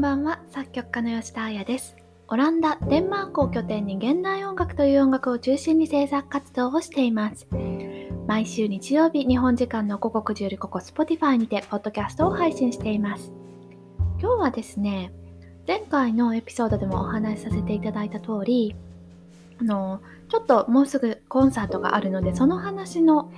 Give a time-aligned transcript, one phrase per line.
[0.00, 0.40] んばんは。
[0.48, 1.94] 作曲家の吉田彩です。
[2.28, 7.46] オランダデンマークを拠点に現代音楽という音楽を中心に制作活動をしています。
[8.26, 13.30] 毎週日曜日日本時間の午後9時よりここ Spotify にてポッドキャストを配信しています。
[14.18, 15.12] 今日はですね
[15.68, 18.74] 前回のエピソードでもお話しさせていただいた通り
[19.60, 23.30] あのちょっともうすぐコンサートがあるのでその話の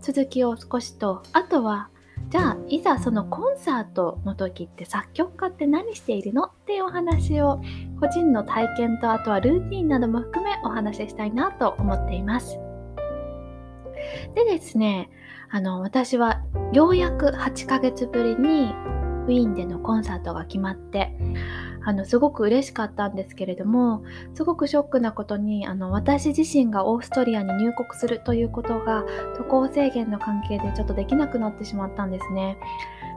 [0.00, 1.88] 続きを少しとあとは
[2.28, 7.60] じゃあいざそのコンサートの時って作曲家って何しているのっていうお話を
[8.00, 12.58] 個人の体験とあとはルーティンなども含めお話ししたいなと思っています。
[14.34, 15.08] でですね、
[15.50, 18.72] あの私はようやく8ヶ月ぶりに
[19.26, 21.16] ウィーンでのコンサートが決まって
[21.86, 24.02] あのすごく嬉しかったんですけれども
[24.34, 29.04] すごくショックなことにあの私自身がオーストリアに入国するということが
[29.36, 32.58] 渡航制限の関係でちょっとできなくなってしまったんですね。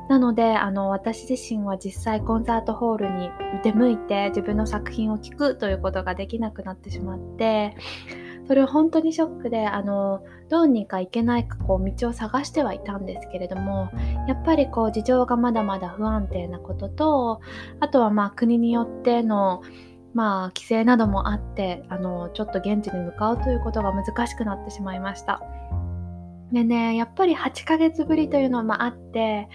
[0.07, 3.31] なのであの私自身は実際コンサートホールに
[3.63, 7.75] 出向いて自分の作品を聴くということができなくなってしまって
[8.49, 13.91] それ本当にショックであのどうにか行けないかこう道を探してはいたんですけれども
[14.27, 17.41] やっぱりこう事情がまだまだ不安定なことと
[17.79, 19.61] あとはまあ国によっての
[20.15, 25.43] まあ規制などもあってあのちょっと現地に向かうということが難しくなってしまいました。
[26.51, 29.47] でねやっぱり8ヶ月ぶりというのもあって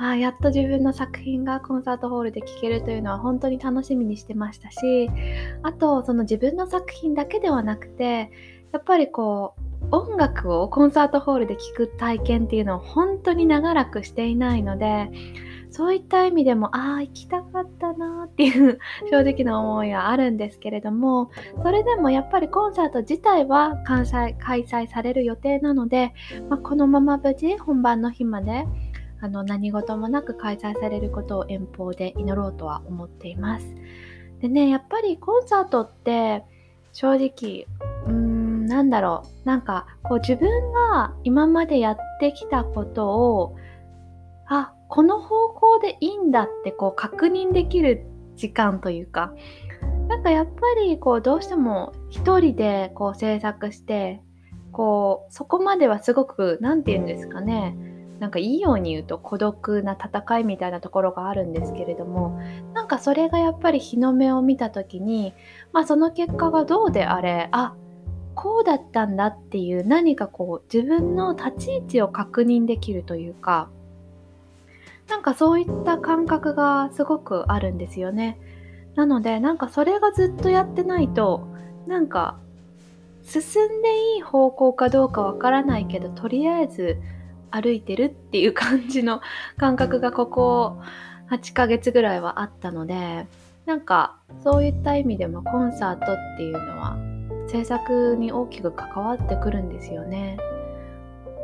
[0.00, 5.10] あやっと自分の作品がコンサートホールで聴けるというのは本当に楽しみにしてましたし
[5.62, 8.30] あとその自分の作品だけではなくて
[8.72, 15.10] やっぱりこう音楽をコンサートホールで聴く体験っていうのを本当に長らくしていないので
[15.70, 18.78] そういった意味でもああ行きたかったなっていう
[19.10, 21.30] 正直な思いはあるんですけれども
[21.62, 24.04] それでもやっぱりコンサート自体は開
[24.64, 26.14] 催される予定なので、
[26.48, 28.66] まあ、このまま無事本番の日まで
[29.20, 33.66] あの何事もなく開催されることを遠方で祈ろうとは思っています。
[34.40, 36.44] でね、やっぱりコンサートって
[36.92, 37.66] 正直、
[38.06, 43.56] うーん、なんだろう、なんかこう自分が今までやってきたことを、
[44.46, 49.32] あ、この方向でいいんだってこう確認できる時間というか、
[50.08, 54.22] なんかやっぱりこうどうしても一人でこう制作して、
[54.72, 57.76] こうそこまではすごく何て言うんですかね、
[58.18, 62.40] なんかいいように言うと孤独な戦いみたいなところがあるんですけれども
[62.74, 65.34] なんかそれがやっぱり日の目を見た時に
[65.72, 67.74] まあその結果がどうであれあ
[68.34, 73.68] こうだったんだっていう何かこう自分の立ち位置を確認できるというか
[75.08, 78.38] なんかそういった感覚がすごくあるんですよね。
[78.94, 81.46] なのでなんかそれがずっとやってないと
[81.86, 82.36] なんか
[83.24, 83.40] 進
[83.78, 86.98] んでいい方向かどうかわからないけどとりあえず
[87.50, 89.20] 歩いてるっていう感じの
[89.56, 90.78] 感覚がここ
[91.30, 93.26] 8ヶ月ぐらいはあったので
[93.66, 96.96] なんかそういった意味でもコンサートっていうのは
[97.48, 100.38] 制作に大きく関わってくるんですよね。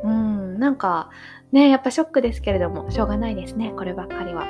[0.04, 1.10] うん、なんか
[1.54, 4.44] ね、やっぱショックですけれども、しょうがないですね、こればっかりは。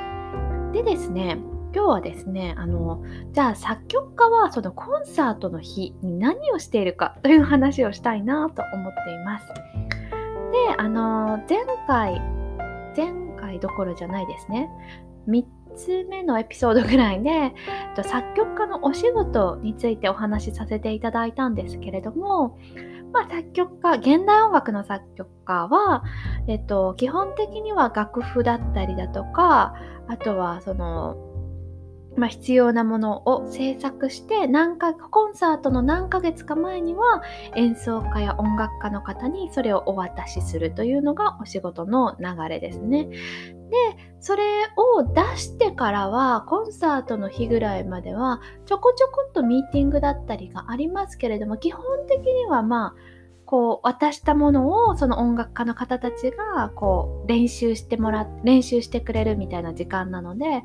[0.73, 1.37] でですね、
[1.73, 9.45] 今日はですね、あの、じゃあ作曲家はそのコンサートの日に何をしているかという話をしたいなと思っています。
[10.51, 12.21] で、あの、前回、
[12.95, 14.69] 前回どころじゃないですね。
[15.27, 15.43] 3
[15.75, 17.53] つ目のエピソードぐらいで、
[18.03, 22.57] 作曲家のお仕事についてお話しさせていただいたんですけれども、
[23.11, 26.03] まあ、作曲家、現代音楽の作曲家は、
[26.47, 29.73] えっと、基本的には楽譜だったりだとか、
[30.07, 31.15] あとはその
[32.17, 37.21] まあ、必要なものを制作して何かコンサートの何ヶ月か前には
[37.55, 43.05] 演奏家や音楽家の方にそれをお渡しするというのがお仕事の流れですね。
[43.05, 43.17] で
[44.19, 44.43] それ
[44.75, 53.14] を出してからはコンサートの日ぐらいまではちょこちょこっとミーティングだったりがありますけれども基本的にはまあ
[53.45, 60.63] こう渡したものをその音楽家の方たちがこう練習してもら練習してくれるみたいな時間なので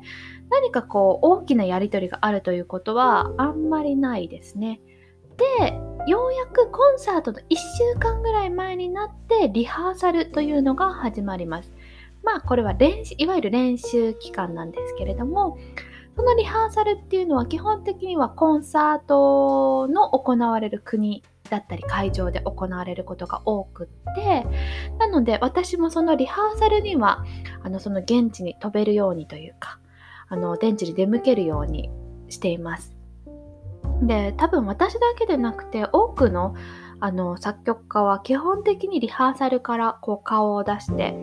[0.49, 4.81] 何かこう大きなやり取りがあるということはあんまりないですね。
[5.37, 5.73] で
[6.07, 11.71] ようやくコンサートの1週間ぐらい前になってリハーサルというのが始まります。
[12.23, 15.57] まあこれは練習いわゆる練習期間なんですけれども
[16.15, 24.47] そのリハーサルっていうのは基本的にはコンサートの行われる国だったり会場で行われることが多くって
[24.97, 27.25] なので私もそのリハーサルには
[27.61, 29.79] あのその現地に飛べるようにというか
[30.29, 31.91] あの現地に出向けるように
[32.29, 32.95] しています。
[34.01, 36.55] で多分私だけでなくて多くの
[37.01, 41.15] あの作曲家は基本的にリハーサルからこう顔を出して、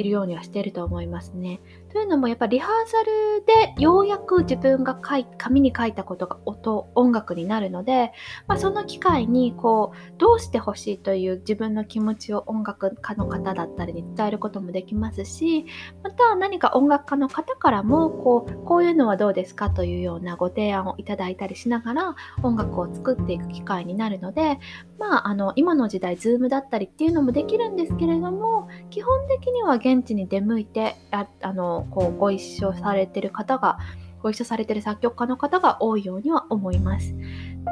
[0.00, 1.60] いるようにはしてると思いますね。
[1.92, 3.44] というのもやっぱリハーサル
[3.76, 8.12] でようやく自分が書い紙に書いたことが音音楽になるので、
[8.46, 15.66] まあ、その機会にこうどうしてほしいという自分の気持ちを音楽家の方だったりに伝えることもできますし
[16.04, 22.14] また何か音楽家の方からもこうこういうのはどうですかというようなご提案をいただいたりしながら
[22.44, 24.60] 音楽を作っていく機会になるので、
[25.00, 33.78] まあ、あの今の時代 Zoom だったりっていうのもできるんですけれども基本的には現現地に出向いてああのこうご一緒されてる方が
[34.22, 37.14] ご一緒されてる作曲家の方が多いようには思います。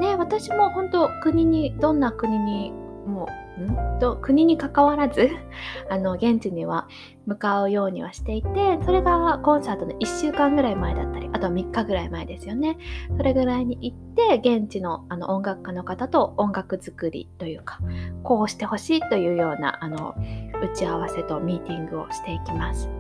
[0.00, 2.72] で私も本当国にどんな国に
[3.06, 3.98] もん？
[3.98, 5.30] と国に関わらず
[5.90, 6.88] あの現地には
[7.26, 12.78] 向かうようにはしていてそれがコンサートの1週間ぐらい前だったりあとは3日ぐらい前ですよね
[13.16, 17.78] それぐらいに行って現地のあの音楽家の方と音楽作りというか
[18.22, 20.14] こうしてほしいというようなあの
[20.62, 22.90] 打ち合わせとミーティングをしていきます。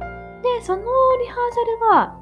[0.42, 2.18] で、そのリハーサルは、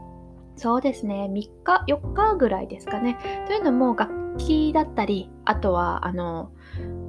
[0.56, 1.34] そうですね、3
[1.64, 3.18] 日、4日ぐらいですかね。
[3.46, 6.50] というのも、楽器だったり、あとは、あの、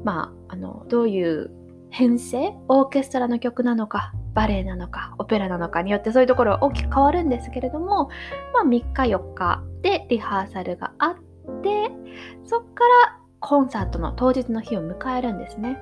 [0.07, 1.51] まあ、あの、どういう
[1.89, 8.09] 編成オーケストラの曲なのか、バレエなのか、オペラなのかによってそういうところは大きく変わるんですけれども、
[8.53, 11.15] まあ、3日、4日でリハーサルがあっ
[11.61, 11.91] て、
[12.45, 15.77] そっからコンサートの当日の日を迎えるんですね。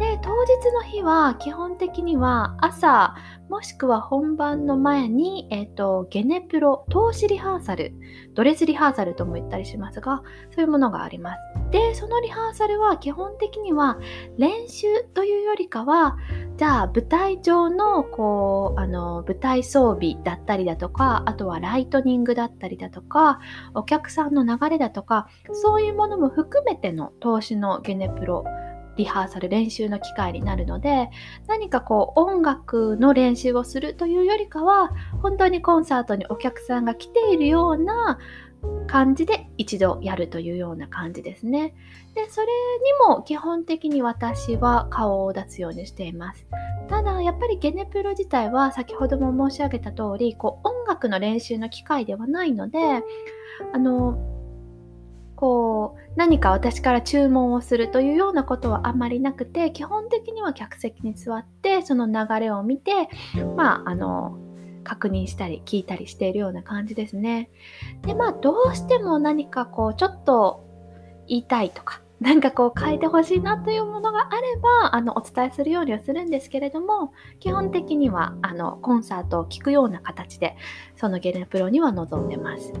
[0.00, 3.14] で、当日の日は基本的には朝
[3.48, 7.94] もしくは本番の前に、えっ、ー、と、ゲネプロ、投資リハーサル、
[8.34, 10.22] ドレスリハーサルとも言ったりしますが、
[10.54, 11.40] そういうものがあります。
[11.70, 13.98] で、そのリハーサルは基本的には
[14.36, 16.18] 練習というよりかは、
[16.58, 23.40] じゃあ舞台上のこう、あの、舞台装備だったりだとか、あとはライトニングだったりだとか、
[23.74, 28.44] お客さんの流れだとか、そういうものも含めての投資のゲネプロ
[28.98, 31.08] リハーサル練習の機会になるので
[31.46, 34.90] 何かこう音楽の練習をするというよりかは
[35.22, 38.18] 本当にコンサートにお客さんが来ているような
[38.86, 41.74] 感じで一度やるというような感じですね。
[42.14, 46.46] で、それにも基本的に私は顔を出すようにしています。
[46.88, 52.78] ただ、やっぱりゲネプロ自体は先ほども申し上げた通り、こう音楽の練習の機会ではないので、
[53.72, 54.37] あの、
[55.38, 63.08] こう何か私から注文をするというようなことはあまりなくて基本的には客席に座ってその流れを見て
[63.56, 64.36] まああの
[64.82, 67.50] 確認したり聞いたりしているような感じですね。
[68.02, 70.64] でまあどうしても何かこうちょっと
[71.28, 80.56] 言いたいとか なんかこう変えてほしいなというものがあればあのお伝えするようにはするんですけれども基本的にはあのコンサートを聴くような形で
[80.96, 82.72] そのゲネプロには臨んでます。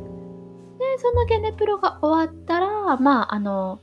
[0.98, 3.80] そのゲネプロが終わったら、まあ、あの、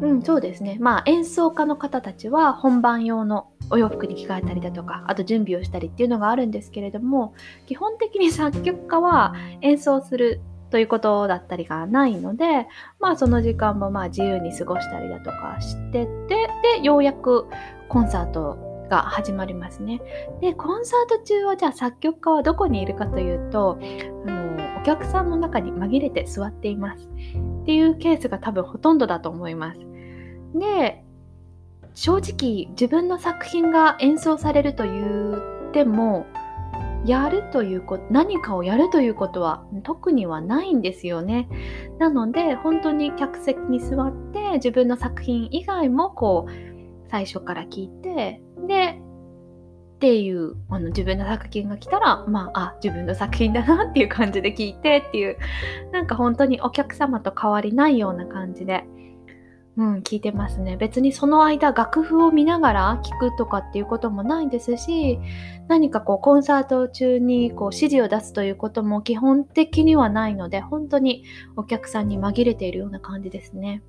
[0.00, 0.76] うん、そうですね。
[0.80, 7.34] まあ、演奏家の方たちは本番用のお洋服に着替えたりだとか、あと準備をしたりっていうのがあるんですけれども、
[7.66, 12.66] 基本的に作曲家は演奏するということだったりがないので、
[13.00, 17.46] まあその時間もまあ自由に過ごしたりだとかしてて、で、ようやく
[17.88, 18.58] コンサート
[18.88, 20.00] が始まりますね。
[20.40, 23.78] で、コンサート中はじゃあ作曲家はどこにいるかというと、
[24.26, 27.08] あのお客さんの中に紛れて座っています
[27.62, 29.80] っていうケースが多分ほとんどだと思います。
[30.54, 31.02] で
[31.94, 35.38] 正直自分の作品が演奏されると言
[35.68, 36.26] っても
[37.06, 41.48] やるということ何かをやるということは特にはないんですよね。
[41.98, 48.42] なので本当に客席に座って自分の作品以外もこう最初から聞いて
[49.94, 55.38] っていうあの自分の作品が来たらまああ自分の作品だなっていう感じで聞いてっていう
[55.92, 58.84] なんか本当にお客様と変わりないような感じで。
[59.76, 60.76] うん、聞いてますね。
[60.76, 65.18] 別にその間楽譜を見ながら聞くとかっていうこともないですし、
[65.66, 71.24] 何かこうコンサート中にこう指示を出すということも基本的にはないので、本当に
[71.56, 73.82] お客さんに紛れているような感じですね。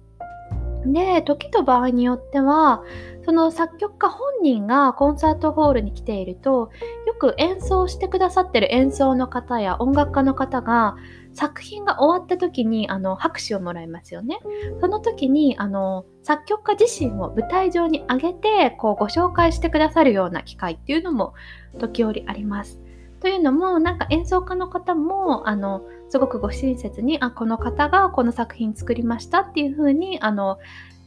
[0.85, 2.83] で、時と場合によっては、
[3.25, 6.69] その作曲家本人がコンサートホールに来ていると、
[7.07, 10.95] よく演奏してくださってる演奏の方や音楽家の方が、
[11.35, 14.39] 作品が終わった時にあの拍手をもらいますよね。
[14.79, 21.33] その時にあの作曲家自身を舞台上に上げてこうご紹介してくださるような機会っていうのも
[21.77, 22.79] 時折あります。
[23.21, 30.59] というのもなんか演奏家の方もあのすごくご親切にあこの方がこの作品作りましたっていう風にあの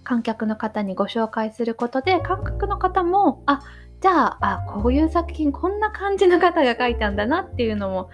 [0.05, 3.61] 観客の方にご紹介することで観客の方もあ
[4.00, 8.11] じゃああこういう作品こんな感じの方が書いたんだなっていうのも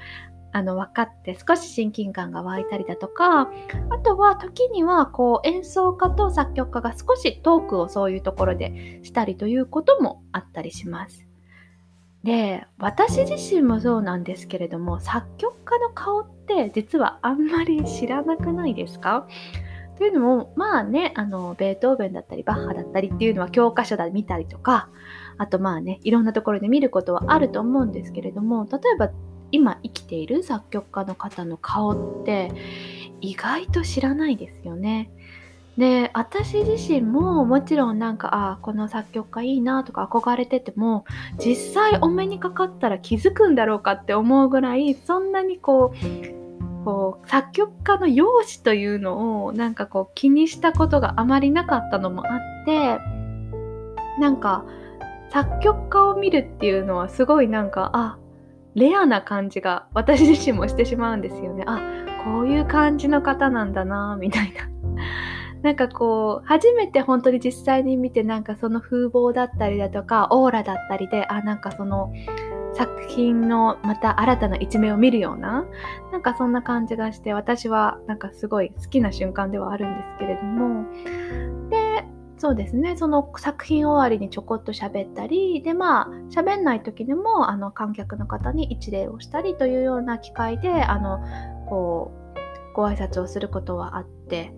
[0.52, 3.48] あの分かって少し親近感が湧いたりだとかあ
[4.04, 11.23] とは時にはこう演奏家と作曲家が少しトークをそういうところでしたりということもあったりします。
[12.24, 19.28] で私自身もそうなんですけれども作曲家の顔って実はあんまり知らなくないですか？
[19.98, 24.88] というのもまあねあのベートーベンだったりバッハだったりっていうのは教科書で見たりとか
[25.36, 29.10] あとまあねいろんなところで見ることはあると思うんですけれども例えば
[29.52, 32.50] 今生きている作曲家の方の顔って
[33.20, 35.10] 意外と知らないですよね。
[35.76, 41.04] で私自身ももちろんなんかあこの作曲家いいなとか憧れてても
[41.38, 52.98] 実際お目にかかったら気づくんだろうかって思うぐらいそんなにこうこう作曲家の容姿というのをなんかこう気にしたことがあまりなかったのもあって
[54.20, 54.64] なんか
[55.30, 58.18] 作曲家を見るっていうのはすごいなんかあ
[58.76, 61.64] レアな感じが私自身もしてしまうんですよね。
[61.66, 61.80] あ
[62.24, 64.68] こういう感じの方なんだなみたいな。
[65.64, 72.12] なんかこう初めて本当に実際に見てなんかその風貌だったりだとかオーラだったりであなんかその
[72.74, 75.64] 作品のまた新たな一面を見るような
[76.12, 80.84] なんかそんな感じがして私はなんかすごい好きな瞬間ではあるんですけれども。
[81.70, 82.04] で
[82.36, 82.94] そうですね。
[82.98, 91.20] その作品終わりにちょこっと喋ったりでまあ喋んない時でもあの観客の方に一礼をしたりというような機会であの
[91.70, 92.12] こ
[92.72, 94.52] うご挨拶をすることはあって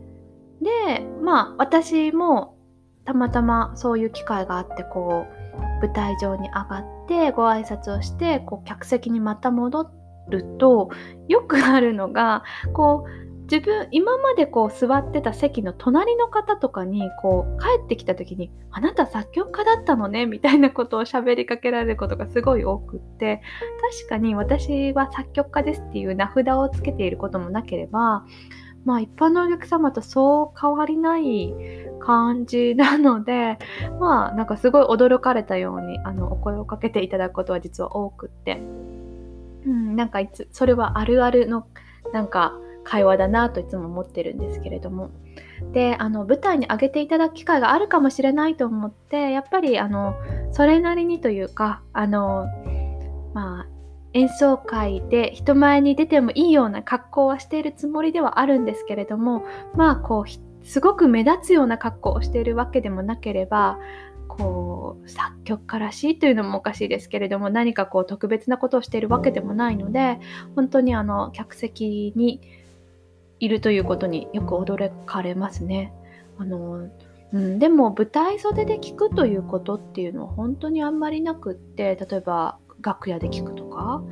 [0.60, 2.56] でまあ私も
[3.04, 9.90] たまたまそういう機会があってこう舞台上に上がってご挨拶をしてこう客席にまた戻
[10.28, 10.90] ると
[11.28, 23.42] よくあるのがこう自分今までこう座ってた席の隣の方とかにこう帰ってきた時に「あなた作曲家だったのね」みたいなことを喋りかけられることがすごい多くって
[24.00, 28.24] 確かに私は作曲家ですっていう名札をつけていることもなければ
[28.86, 31.52] まあ一般のお客様とそう変わりない
[32.00, 33.58] 感じなので、
[33.98, 38.62] まあなんかすごい驚かれたようにあのお声をかけていただくことは実は多くって、
[39.66, 41.66] うん、なんかいつ、それはあるあるの
[42.12, 45.10] なんか会話だなといつも思ってるんですけれども。
[45.72, 50.14] で、あの舞台に上げていただく機会があるかもしれないと思って、やっぱりあの
[50.52, 52.46] それなりにというか、あの
[53.34, 53.75] まあ
[54.16, 59.44] 演奏会で人前に出てもいいような格好はしているつもりではあるんですけれども
[59.74, 63.78] まあこうすごく目立つような格好をしているわけでもなければ
[64.26, 70.18] こう作曲家らしいというのもおかしいですけれども何かこう特別なことをしているわけでもないので
[70.54, 72.40] 本当にあの客席に
[73.38, 75.92] いるということによく驚かれますね。
[76.38, 76.88] あの
[77.32, 84.02] うん、でも舞台袖で聞くということっていうのは本当にあんまりなくって例えば楽屋で聞くとか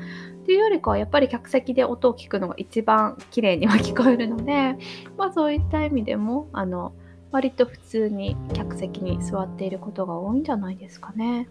[0.43, 4.77] っていうよりかはやっぱり客席で音を聞くのが一番綺麗には聞こえるので、
[5.17, 6.93] まあ、そういった意味でもあの
[7.31, 11.49] 割と普通に客席に座っていることが多いんじゃないですかね。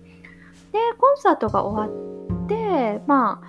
[0.71, 1.95] でコンサートが終わ
[2.45, 3.47] ってまあ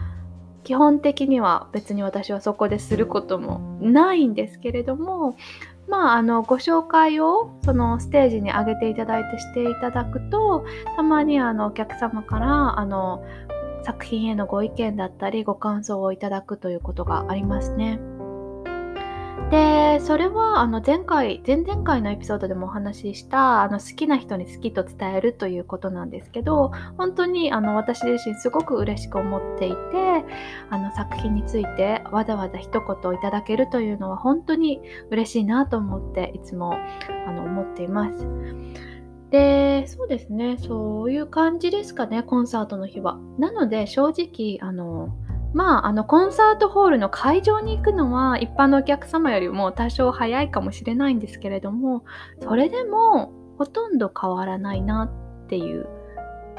[0.62, 5.36] 基本的には別に私はそこですることもないんですけれども
[5.88, 10.64] まあ、あのご紹介をそのステージに上げていただいてしていただくと
[10.96, 13.22] たまにあのお客様からあの
[13.84, 18.00] 作品へのご意見だったりご感想をいただくということがありますね。
[19.50, 29.76] でそれはあの前回前々回のエピソードでもお話ししたあの好きな人に好きと伝えるということなんですけど本当にあの私自身すごく嬉しく思っていて
[30.70, 36.78] あの作品についてわざわざ一言いただけるというのは本当に嬉しいなと思っていつも
[37.26, 38.26] あの思っています。
[39.34, 43.18] で、そうですね、そういう感じですかね、コンサートの日は。
[43.36, 45.08] なので、正直、あの、
[45.52, 52.04] まあ、あの、コンサートホールの会場に行くのは、一般のお客様よりも多少早いかもしれないんですけれども、
[52.42, 55.10] それでも、ほとんど変わらないな
[55.44, 55.88] っていう、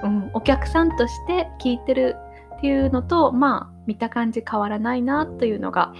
[0.03, 2.17] うん、お客さんとして聞いてる
[2.57, 5.93] っていうのと、まあ、見た感じ変わらないなというのが、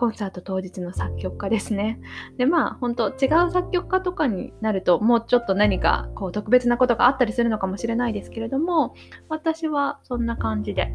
[0.00, 2.00] コンサート当日の作曲家ですね。
[2.38, 8.94] で、まあ、本当違う作曲家とかになると、もうちょっと何かこう特別なことがあったりするのかもしれないですけれども、
[9.28, 10.94] 私はそんな感じで。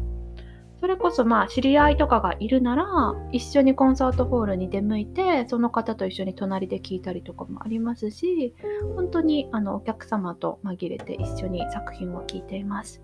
[0.80, 2.84] それこそまあ知り合いとかがいるなら
[3.32, 8.54] 一緒にコンサートホールに出向いてその方と一緒に隣で聴いたりとかもありますし
[8.94, 13.00] 本当にあのお客様と紛れて一緒に作品を聴いています。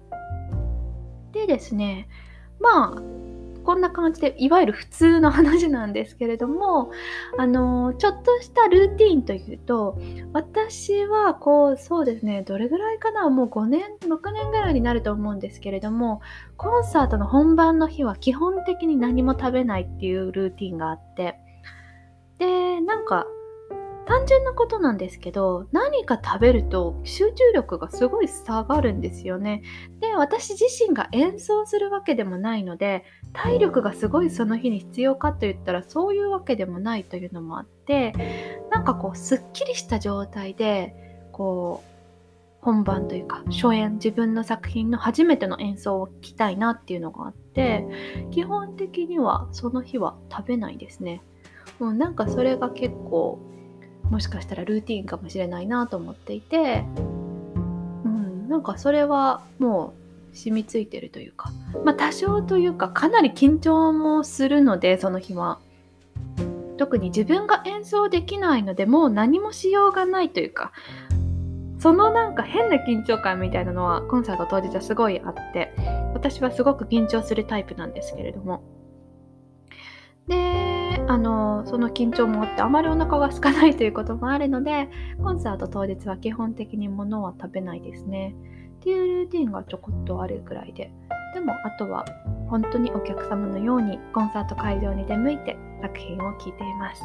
[1.32, 2.08] でですね
[2.60, 3.31] まあ
[3.62, 6.90] こんな感じでいわゆる普通の話なんですけれども
[7.38, 9.98] あのちょっとしたルーティンというと
[10.32, 16.20] 私はこうそうですねどれぐらいかなもう5年6年ぐらいになると思うんですけれども
[16.56, 21.38] コンサートの本番の日は基本的に何も食べないっていうルーティンがあって
[22.38, 23.26] でなんか
[24.06, 29.62] 単純なことなんですけど何か食べると集中力がすごい下がるんですよね。
[30.00, 38.12] で私自身が演奏するわけでもないので体力がすごいその日に必要かと言ったらそういうわけでもないというのもあって
[38.70, 41.92] なんかこうすっきりした状態でこう
[42.60, 47.86] 本番というか初演自分の作品の初めての演奏を聴きたいなっていうのがあって
[48.30, 51.22] 基本的にはその日は食べないですね。
[51.78, 53.40] もうなんかそれが結構
[54.12, 56.84] もしかしたらルーティンかもしれないなと思っていて
[58.04, 59.94] うんなんかそれはも
[60.32, 61.50] う染みついてるというか。
[61.84, 65.60] まあ多少というかかなり緊張もするのでその日は。
[66.78, 70.72] 特に自分が演奏できないのでもう何もしようがないというか。
[71.78, 75.74] そのなんか変な緊張感みたいなのはコンサート当日はすごいあって
[76.14, 78.62] 私はすごく緊張するタイプなんですけれども。
[80.28, 84.88] であのその緊張もあってあまりお腹が空かないということもあるので
[85.22, 88.34] コンサート当日は基本的に物は食べないですね。
[88.80, 90.92] っていうルーティンがちょこっとあるくらいで。
[91.34, 92.04] でもあとは
[92.48, 97.02] 本当にお客様のようにコンサート会場に出向いて作品を聴いています。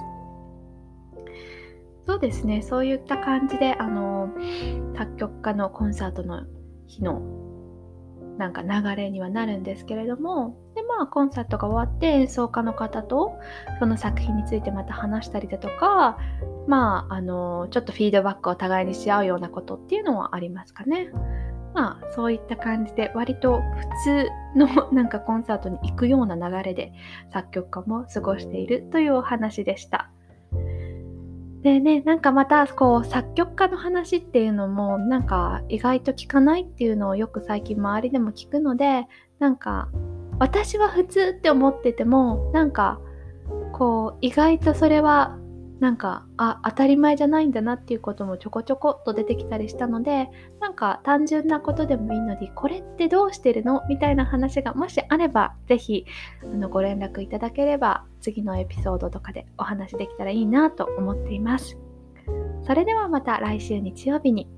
[2.06, 2.62] そうですね。
[2.62, 4.30] そういった感じであの
[4.96, 6.46] 作曲家のコンサートの
[6.88, 7.22] 日の
[8.38, 10.58] なんか流れにはなるんですけれども
[10.88, 13.38] まあコンサートが終わって演奏家の方と
[13.80, 16.18] その作品についてまた話したりだとか
[16.68, 21.10] まああのちょっとフィードバックを互いにし合うようなことっていうのはありますかね。
[21.74, 23.64] まあそういった感じで割と普
[24.04, 26.92] 通の なんかコンサートに行くような流れで
[27.32, 30.10] 作曲家も過ごしているというお話でした。
[31.62, 39.08] でね、なんかまたこう作曲家の話っていうのもなんか意外と聞かないっていうのをよく最近周りでも聞くので
[39.40, 39.90] なんか
[40.40, 43.00] 私は普通って思っててもなんか
[43.74, 45.38] こう意外とそれは
[45.80, 50.28] なんかあ当たり前じゃないんだなっていうこともちょこちょこっと出てきたりしたので
[50.60, 53.84] なんか単純なことでもいいのでこれってどうしてるの？
[53.88, 56.06] みたいな話がもしあれば是非
[56.72, 61.78] ご連絡いただければ次のエピソードとかでお話できたらいいなと思っています。
[62.66, 64.50] それではまた来週日曜日に